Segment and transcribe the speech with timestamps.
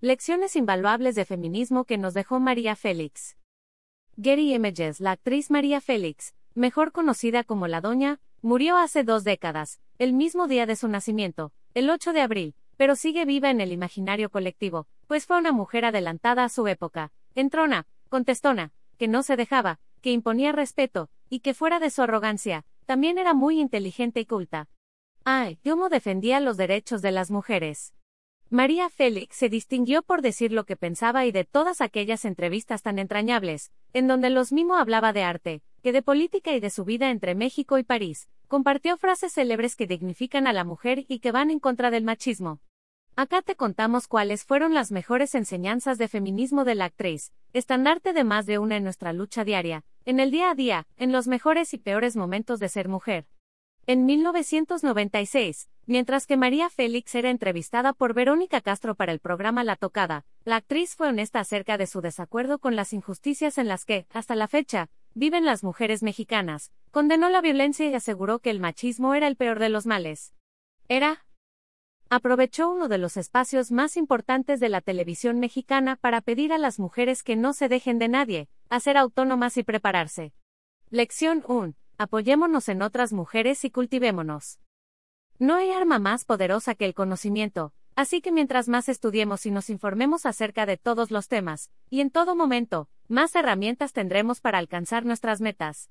[0.00, 3.36] Lecciones invaluables de feminismo que nos dejó María Félix.
[4.16, 9.80] Getty Images, la actriz María Félix, mejor conocida como la Doña, murió hace dos décadas,
[9.98, 13.72] el mismo día de su nacimiento, el 8 de abril, pero sigue viva en el
[13.72, 19.34] imaginario colectivo, pues fue una mujer adelantada a su época, entrona, contestona, que no se
[19.34, 24.26] dejaba, que imponía respeto, y que fuera de su arrogancia, también era muy inteligente y
[24.26, 24.68] culta.
[25.24, 27.94] Ay, cómo defendía los derechos de las mujeres.
[28.50, 32.98] María Félix se distinguió por decir lo que pensaba y de todas aquellas entrevistas tan
[32.98, 37.10] entrañables, en donde los mimo hablaba de arte, que de política y de su vida
[37.10, 41.50] entre México y París, compartió frases célebres que dignifican a la mujer y que van
[41.50, 42.60] en contra del machismo.
[43.16, 48.24] Acá te contamos cuáles fueron las mejores enseñanzas de feminismo de la actriz, estandarte de
[48.24, 51.74] más de una en nuestra lucha diaria, en el día a día, en los mejores
[51.74, 53.26] y peores momentos de ser mujer.
[53.90, 59.76] En 1996, mientras que María Félix era entrevistada por Verónica Castro para el programa La
[59.76, 64.06] Tocada, la actriz fue honesta acerca de su desacuerdo con las injusticias en las que,
[64.10, 69.14] hasta la fecha, viven las mujeres mexicanas, condenó la violencia y aseguró que el machismo
[69.14, 70.34] era el peor de los males.
[70.88, 71.24] Era.
[72.10, 76.78] Aprovechó uno de los espacios más importantes de la televisión mexicana para pedir a las
[76.78, 80.34] mujeres que no se dejen de nadie, a ser autónomas y prepararse.
[80.90, 84.60] Lección 1 apoyémonos en otras mujeres y cultivémonos.
[85.38, 89.68] No hay arma más poderosa que el conocimiento, así que mientras más estudiemos y nos
[89.68, 95.04] informemos acerca de todos los temas, y en todo momento, más herramientas tendremos para alcanzar
[95.04, 95.90] nuestras metas.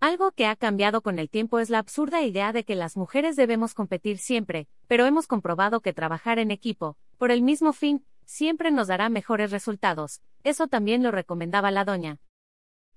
[0.00, 3.36] Algo que ha cambiado con el tiempo es la absurda idea de que las mujeres
[3.36, 8.70] debemos competir siempre, pero hemos comprobado que trabajar en equipo, por el mismo fin, siempre
[8.70, 10.22] nos dará mejores resultados.
[10.44, 12.20] Eso también lo recomendaba la doña.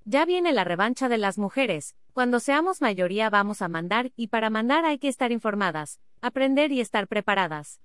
[0.06, 4.50] Ya viene la revancha de las mujeres, cuando seamos mayoría vamos a mandar y para
[4.50, 7.82] mandar hay que estar informadas, aprender y estar preparadas.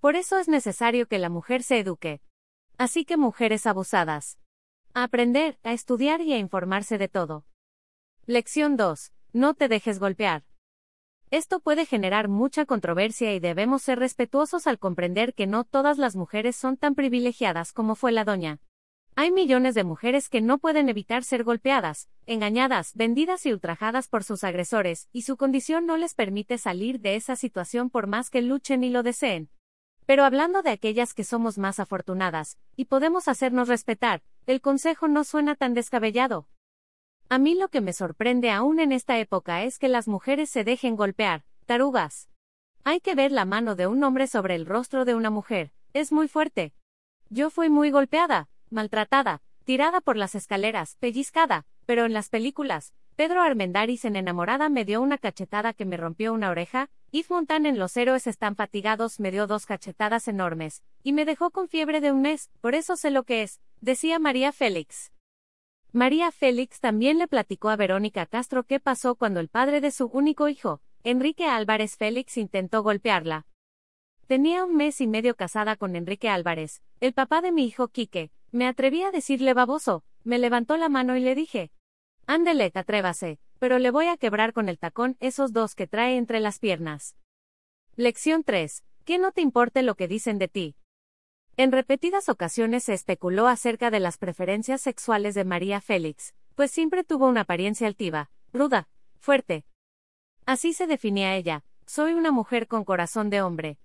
[0.00, 2.20] Por eso es necesario que la mujer se eduque.
[2.78, 4.38] Así que mujeres abusadas.
[4.94, 7.44] A aprender, a estudiar y a informarse de todo.
[8.26, 9.12] Lección 2.
[9.32, 10.44] No te dejes golpear.
[11.30, 16.16] Esto puede generar mucha controversia y debemos ser respetuosos al comprender que no todas las
[16.16, 18.60] mujeres son tan privilegiadas como fue la doña.
[19.18, 24.24] Hay millones de mujeres que no pueden evitar ser golpeadas, engañadas, vendidas y ultrajadas por
[24.24, 28.42] sus agresores, y su condición no les permite salir de esa situación por más que
[28.42, 29.48] luchen y lo deseen.
[30.04, 35.24] Pero hablando de aquellas que somos más afortunadas, y podemos hacernos respetar, el consejo no
[35.24, 36.46] suena tan descabellado.
[37.30, 40.62] A mí lo que me sorprende aún en esta época es que las mujeres se
[40.62, 42.28] dejen golpear, tarugas.
[42.84, 46.12] Hay que ver la mano de un hombre sobre el rostro de una mujer, es
[46.12, 46.74] muy fuerte.
[47.30, 53.40] Yo fui muy golpeada, maltratada, tirada por las escaleras, pellizcada, pero en las películas, Pedro
[53.40, 57.78] Armendáriz en Enamorada me dio una cachetada que me rompió una oreja, Yves Montan en
[57.78, 62.12] Los héroes están fatigados me dio dos cachetadas enormes, y me dejó con fiebre de
[62.12, 65.12] un mes, por eso sé lo que es, decía María Félix.
[65.92, 70.06] María Félix también le platicó a Verónica Castro qué pasó cuando el padre de su
[70.06, 73.46] único hijo, Enrique Álvarez Félix, intentó golpearla.
[74.26, 78.30] Tenía un mes y medio casada con Enrique Álvarez, el papá de mi hijo Quique,
[78.52, 81.70] me atreví a decirle baboso, me levantó la mano y le dije.
[82.26, 86.40] Ándele, atrévase, pero le voy a quebrar con el tacón esos dos que trae entre
[86.40, 87.16] las piernas.
[87.96, 88.84] Lección 3.
[89.04, 90.76] Que no te importe lo que dicen de ti.
[91.56, 97.04] En repetidas ocasiones se especuló acerca de las preferencias sexuales de María Félix, pues siempre
[97.04, 99.64] tuvo una apariencia altiva, ruda, fuerte.
[100.44, 103.78] Así se definía ella, soy una mujer con corazón de hombre,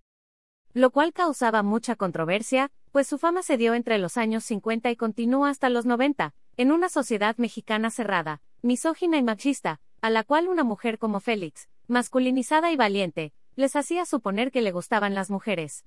[0.73, 4.95] lo cual causaba mucha controversia, pues su fama se dio entre los años 50 y
[4.95, 10.47] continúa hasta los 90, en una sociedad mexicana cerrada, misógina y machista, a la cual
[10.47, 15.85] una mujer como Félix, masculinizada y valiente, les hacía suponer que le gustaban las mujeres.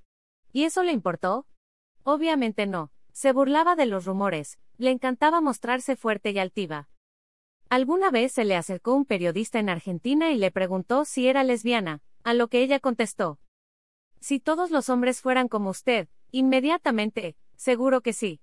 [0.52, 1.46] ¿Y eso le importó?
[2.02, 6.88] Obviamente no, se burlaba de los rumores, le encantaba mostrarse fuerte y altiva.
[7.68, 12.02] Alguna vez se le acercó un periodista en Argentina y le preguntó si era lesbiana,
[12.22, 13.38] a lo que ella contestó,
[14.24, 18.40] si todos los hombres fueran como usted, inmediatamente, seguro que sí.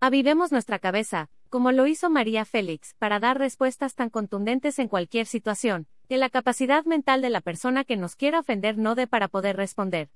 [0.00, 5.26] Avivemos nuestra cabeza, como lo hizo María Félix, para dar respuestas tan contundentes en cualquier
[5.26, 9.28] situación, que la capacidad mental de la persona que nos quiera ofender no dé para
[9.28, 10.08] poder responder.